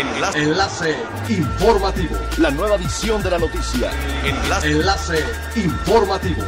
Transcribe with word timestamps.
Enlace. 0.00 0.38
Enlace 0.38 0.96
informativo. 1.28 2.16
La 2.38 2.50
nueva 2.50 2.76
edición 2.76 3.22
de 3.22 3.30
la 3.32 3.38
noticia. 3.38 3.90
Enlace. 4.24 4.70
Enlace 4.70 5.24
informativo. 5.56 6.42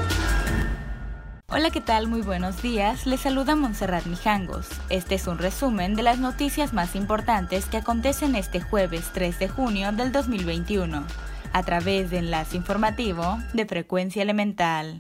Hola, 1.48 1.68
¿qué 1.68 1.82
tal? 1.82 2.08
Muy 2.08 2.22
buenos 2.22 2.62
días. 2.62 3.04
Les 3.04 3.20
saluda 3.20 3.54
Montserrat 3.54 4.06
Mijangos. 4.06 4.68
Este 4.88 5.16
es 5.16 5.26
un 5.26 5.36
resumen 5.36 5.94
de 5.96 6.02
las 6.02 6.18
noticias 6.18 6.72
más 6.72 6.96
importantes 6.96 7.66
que 7.66 7.76
acontecen 7.76 8.36
este 8.36 8.62
jueves 8.62 9.10
3 9.12 9.38
de 9.38 9.48
junio 9.48 9.92
del 9.92 10.12
2021, 10.12 11.04
a 11.52 11.62
través 11.62 12.10
de 12.10 12.20
Enlace 12.20 12.56
Informativo 12.56 13.38
de 13.52 13.66
Frecuencia 13.66 14.22
Elemental. 14.22 14.98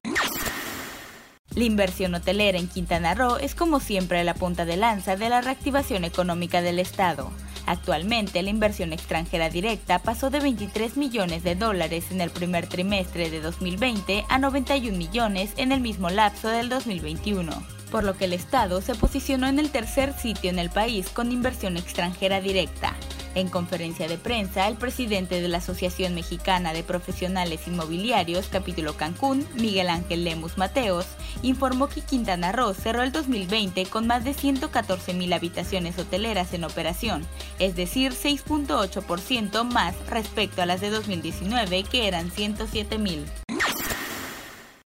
La 1.54 1.64
inversión 1.64 2.14
hotelera 2.14 2.58
en 2.58 2.68
Quintana 2.68 3.14
Roo 3.14 3.38
es 3.38 3.54
como 3.54 3.80
siempre 3.80 4.22
la 4.24 4.34
punta 4.34 4.66
de 4.66 4.76
lanza 4.76 5.16
de 5.16 5.30
la 5.30 5.40
reactivación 5.40 6.04
económica 6.04 6.60
del 6.60 6.78
Estado. 6.78 7.32
Actualmente, 7.66 8.42
la 8.42 8.50
inversión 8.50 8.92
extranjera 8.92 9.48
directa 9.50 10.00
pasó 10.00 10.30
de 10.30 10.40
23 10.40 10.96
millones 10.96 11.42
de 11.42 11.54
dólares 11.54 12.06
en 12.10 12.20
el 12.20 12.30
primer 12.30 12.66
trimestre 12.66 13.30
de 13.30 13.40
2020 13.40 14.24
a 14.28 14.38
91 14.38 14.96
millones 14.96 15.52
en 15.56 15.72
el 15.72 15.80
mismo 15.80 16.10
lapso 16.10 16.48
del 16.48 16.68
2021 16.68 17.82
por 17.92 18.04
lo 18.04 18.16
que 18.16 18.24
el 18.24 18.32
Estado 18.32 18.80
se 18.80 18.94
posicionó 18.94 19.46
en 19.46 19.58
el 19.58 19.70
tercer 19.70 20.14
sitio 20.14 20.48
en 20.48 20.58
el 20.58 20.70
país 20.70 21.10
con 21.10 21.30
inversión 21.30 21.76
extranjera 21.76 22.40
directa. 22.40 22.96
En 23.34 23.48
conferencia 23.48 24.08
de 24.08 24.18
prensa, 24.18 24.68
el 24.68 24.76
presidente 24.76 25.40
de 25.40 25.48
la 25.48 25.58
Asociación 25.58 26.14
Mexicana 26.14 26.74
de 26.74 26.82
Profesionales 26.82 27.66
Inmobiliarios, 27.66 28.48
capítulo 28.48 28.94
Cancún, 28.94 29.46
Miguel 29.54 29.88
Ángel 29.88 30.24
Lemus 30.24 30.58
Mateos, 30.58 31.06
informó 31.42 31.88
que 31.88 32.02
Quintana 32.02 32.52
Roo 32.52 32.74
cerró 32.74 33.02
el 33.02 33.10
2020 33.10 33.86
con 33.86 34.06
más 34.06 34.24
de 34.24 34.34
114 34.34 35.14
mil 35.14 35.32
habitaciones 35.32 35.98
hoteleras 35.98 36.52
en 36.52 36.64
operación, 36.64 37.26
es 37.58 37.74
decir, 37.74 38.12
6.8% 38.12 39.64
más 39.64 39.94
respecto 40.08 40.60
a 40.60 40.66
las 40.66 40.82
de 40.82 40.90
2019, 40.90 41.84
que 41.84 42.08
eran 42.08 42.30
107 42.30 42.98
mil. 42.98 43.24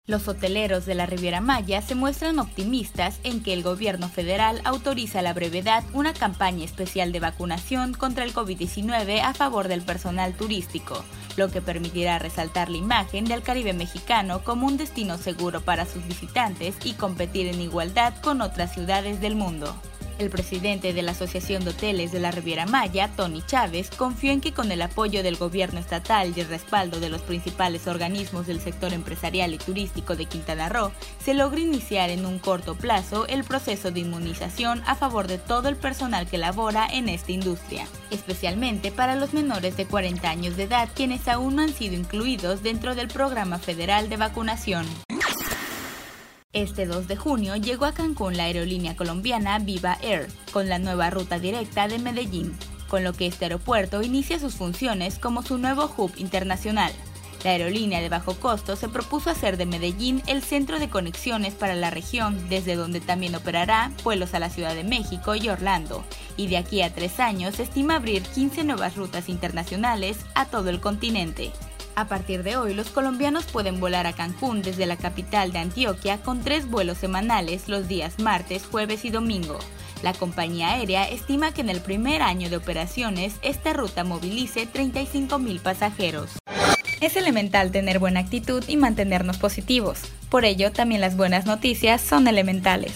Los 0.09 0.29
hoteleros 0.29 0.85
de 0.85 0.95
la 0.95 1.05
Riviera 1.05 1.41
Maya 1.41 1.81
se 1.81 1.93
muestran 1.93 2.39
optimistas 2.39 3.19
en 3.23 3.43
que 3.43 3.51
el 3.51 3.61
gobierno 3.61 4.07
federal 4.07 4.61
autoriza 4.63 5.19
a 5.19 5.21
la 5.21 5.33
brevedad 5.33 5.83
una 5.91 6.13
campaña 6.13 6.63
especial 6.63 7.11
de 7.11 7.19
vacunación 7.19 7.93
contra 7.93 8.23
el 8.23 8.33
COVID-19 8.33 9.19
a 9.21 9.33
favor 9.33 9.67
del 9.67 9.81
personal 9.81 10.33
turístico, 10.33 11.03
lo 11.35 11.51
que 11.51 11.61
permitirá 11.61 12.19
resaltar 12.19 12.69
la 12.69 12.77
imagen 12.77 13.25
del 13.25 13.41
Caribe 13.41 13.73
mexicano 13.73 14.45
como 14.45 14.65
un 14.65 14.77
destino 14.77 15.17
seguro 15.17 15.59
para 15.59 15.85
sus 15.85 16.07
visitantes 16.07 16.77
y 16.85 16.93
competir 16.93 17.47
en 17.47 17.59
igualdad 17.59 18.13
con 18.21 18.39
otras 18.39 18.73
ciudades 18.73 19.19
del 19.19 19.35
mundo. 19.35 19.75
El 20.19 20.31
presidente 20.31 20.93
de 20.93 21.03
la 21.03 21.11
Asociación 21.11 21.63
de 21.63 21.69
Hoteles 21.69 22.11
de 22.11 22.19
la 22.19 22.31
Riviera 22.31 22.65
Maya, 22.65 23.11
Tony 23.15 23.43
Chávez, 23.45 23.91
confió 23.91 24.31
en 24.31 24.41
que 24.41 24.51
con 24.51 24.71
el 24.71 24.81
apoyo 24.81 25.21
del 25.21 25.35
gobierno 25.35 25.79
estatal 25.79 26.33
y 26.35 26.41
el 26.41 26.47
respaldo 26.47 26.99
de 26.99 27.09
los 27.09 27.21
principales 27.21 27.85
organismos 27.85 28.47
del 28.47 28.59
sector 28.59 28.93
empresarial 28.93 29.53
y 29.53 29.59
turístico 29.59 30.15
de 30.15 30.25
Quintana 30.25 30.69
Roo, 30.69 30.91
se 31.23 31.35
logre 31.35 31.61
iniciar 31.61 32.09
en 32.09 32.25
un 32.25 32.39
corto 32.39 32.73
plazo 32.73 33.27
el 33.27 33.43
proceso 33.43 33.91
de 33.91 33.99
inmunización 33.99 34.81
a 34.87 34.95
favor 34.95 35.27
de 35.27 35.37
todo 35.37 35.69
el 35.69 35.75
personal 35.75 36.27
que 36.27 36.39
labora 36.39 36.87
en 36.91 37.09
esta 37.09 37.31
industria, 37.31 37.87
especialmente 38.09 38.91
para 38.91 39.15
los 39.15 39.33
menores 39.33 39.77
de 39.77 39.85
40 39.85 40.27
años 40.27 40.57
de 40.57 40.63
edad 40.63 40.89
quienes 40.95 41.27
aún 41.27 41.57
no 41.57 41.61
han 41.61 41.73
sido 41.73 41.95
incluidos 41.95 42.63
dentro 42.63 42.95
del 42.95 43.07
programa 43.07 43.59
federal 43.59 44.09
de 44.09 44.17
vacunación. 44.17 45.06
Este 46.57 46.87
2 46.87 47.07
de 47.07 47.15
junio 47.15 47.55
llegó 47.55 47.85
a 47.85 47.91
Cancún 47.91 48.35
la 48.35 48.45
aerolínea 48.45 48.95
colombiana 48.95 49.59
Viva 49.59 49.99
Air, 50.01 50.27
con 50.51 50.67
la 50.67 50.79
nueva 50.79 51.11
ruta 51.11 51.37
directa 51.37 51.87
de 51.87 51.99
Medellín, 51.99 52.57
con 52.87 53.03
lo 53.03 53.13
que 53.13 53.27
este 53.27 53.45
aeropuerto 53.45 54.01
inicia 54.01 54.39
sus 54.39 54.55
funciones 54.55 55.19
como 55.19 55.43
su 55.43 55.59
nuevo 55.59 55.93
hub 55.95 56.11
internacional. 56.17 56.91
La 57.43 57.51
aerolínea 57.51 58.01
de 58.01 58.09
bajo 58.09 58.33
costo 58.39 58.75
se 58.75 58.89
propuso 58.89 59.29
hacer 59.29 59.57
de 59.57 59.67
Medellín 59.67 60.23
el 60.25 60.41
centro 60.41 60.79
de 60.79 60.89
conexiones 60.89 61.53
para 61.53 61.75
la 61.75 61.91
región, 61.91 62.49
desde 62.49 62.75
donde 62.75 63.01
también 63.01 63.35
operará 63.35 63.91
vuelos 64.03 64.33
a 64.33 64.39
la 64.39 64.49
Ciudad 64.49 64.73
de 64.73 64.83
México 64.83 65.35
y 65.35 65.49
Orlando, 65.49 66.03
y 66.37 66.47
de 66.47 66.57
aquí 66.57 66.81
a 66.81 66.91
tres 66.91 67.19
años 67.19 67.57
se 67.57 67.63
estima 67.63 67.97
abrir 67.97 68.23
15 68.23 68.63
nuevas 68.63 68.95
rutas 68.95 69.29
internacionales 69.29 70.17
a 70.33 70.45
todo 70.45 70.71
el 70.71 70.81
continente. 70.81 71.51
A 71.97 72.05
partir 72.07 72.43
de 72.43 72.57
hoy, 72.57 72.75
los 72.75 72.91
colombianos 72.91 73.45
pueden 73.45 73.79
volar 73.79 74.05
a 74.05 74.13
Cancún 74.13 74.61
desde 74.61 74.85
la 74.85 74.97
capital 74.97 75.51
de 75.51 75.57
Antioquia 75.57 76.21
con 76.21 76.43
tres 76.43 76.69
vuelos 76.69 76.99
semanales 76.99 77.67
los 77.67 77.87
días 77.87 78.19
martes, 78.19 78.67
jueves 78.69 79.03
y 79.03 79.09
domingo. 79.09 79.57
La 80.03 80.13
compañía 80.13 80.73
aérea 80.73 81.09
estima 81.09 81.55
que 81.55 81.61
en 81.61 81.71
el 81.71 81.81
primer 81.81 82.21
año 82.21 82.51
de 82.51 82.57
operaciones 82.57 83.37
esta 83.41 83.73
ruta 83.73 84.03
movilice 84.03 84.67
35 84.67 85.39
mil 85.39 85.59
pasajeros. 85.59 86.37
Es 87.01 87.15
elemental 87.15 87.71
tener 87.71 87.97
buena 87.97 88.19
actitud 88.19 88.63
y 88.67 88.77
mantenernos 88.77 89.37
positivos. 89.37 90.01
Por 90.29 90.45
ello, 90.45 90.71
también 90.71 91.01
las 91.01 91.17
buenas 91.17 91.47
noticias 91.47 91.99
son 91.99 92.27
elementales. 92.27 92.93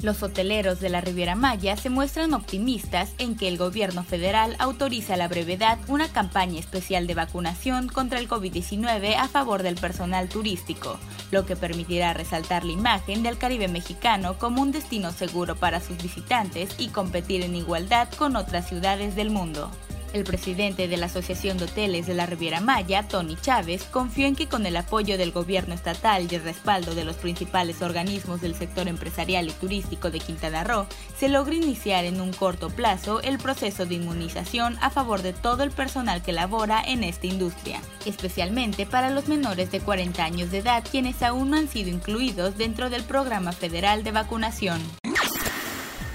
Los 0.00 0.22
hoteleros 0.22 0.78
de 0.78 0.90
la 0.90 1.00
Riviera 1.00 1.34
Maya 1.34 1.76
se 1.76 1.90
muestran 1.90 2.32
optimistas 2.32 3.10
en 3.18 3.36
que 3.36 3.48
el 3.48 3.58
gobierno 3.58 4.04
federal 4.04 4.54
autoriza 4.60 5.14
a 5.14 5.16
la 5.16 5.26
brevedad 5.26 5.76
una 5.88 6.06
campaña 6.06 6.60
especial 6.60 7.08
de 7.08 7.14
vacunación 7.14 7.88
contra 7.88 8.20
el 8.20 8.28
COVID-19 8.28 9.16
a 9.16 9.26
favor 9.26 9.64
del 9.64 9.74
personal 9.74 10.28
turístico, 10.28 11.00
lo 11.32 11.46
que 11.46 11.56
permitirá 11.56 12.14
resaltar 12.14 12.64
la 12.64 12.72
imagen 12.72 13.24
del 13.24 13.38
Caribe 13.38 13.66
mexicano 13.66 14.38
como 14.38 14.62
un 14.62 14.70
destino 14.70 15.10
seguro 15.10 15.56
para 15.56 15.80
sus 15.80 16.00
visitantes 16.00 16.76
y 16.78 16.90
competir 16.90 17.42
en 17.42 17.56
igualdad 17.56 18.08
con 18.16 18.36
otras 18.36 18.68
ciudades 18.68 19.16
del 19.16 19.30
mundo. 19.30 19.68
El 20.14 20.24
presidente 20.24 20.88
de 20.88 20.96
la 20.96 21.06
Asociación 21.06 21.58
de 21.58 21.64
Hoteles 21.64 22.06
de 22.06 22.14
la 22.14 22.24
Riviera 22.24 22.60
Maya, 22.60 23.06
Tony 23.06 23.36
Chávez, 23.36 23.84
confió 23.84 24.26
en 24.26 24.36
que 24.36 24.48
con 24.48 24.64
el 24.64 24.76
apoyo 24.76 25.18
del 25.18 25.32
gobierno 25.32 25.74
estatal 25.74 26.26
y 26.30 26.34
el 26.34 26.42
respaldo 26.42 26.94
de 26.94 27.04
los 27.04 27.16
principales 27.16 27.82
organismos 27.82 28.40
del 28.40 28.54
sector 28.54 28.88
empresarial 28.88 29.48
y 29.48 29.52
turístico 29.52 30.10
de 30.10 30.20
Quintana 30.20 30.64
Roo, 30.64 30.86
se 31.18 31.28
logre 31.28 31.56
iniciar 31.56 32.06
en 32.06 32.22
un 32.22 32.32
corto 32.32 32.70
plazo 32.70 33.20
el 33.20 33.38
proceso 33.38 33.84
de 33.84 33.96
inmunización 33.96 34.78
a 34.80 34.88
favor 34.88 35.20
de 35.20 35.34
todo 35.34 35.62
el 35.62 35.72
personal 35.72 36.22
que 36.22 36.32
labora 36.32 36.82
en 36.82 37.04
esta 37.04 37.26
industria, 37.26 37.80
especialmente 38.06 38.86
para 38.86 39.10
los 39.10 39.28
menores 39.28 39.70
de 39.70 39.80
40 39.80 40.24
años 40.24 40.50
de 40.50 40.58
edad 40.58 40.84
quienes 40.90 41.22
aún 41.22 41.50
no 41.50 41.58
han 41.58 41.68
sido 41.68 41.90
incluidos 41.90 42.56
dentro 42.56 42.88
del 42.88 43.04
programa 43.04 43.52
federal 43.52 44.04
de 44.04 44.12
vacunación. 44.12 44.80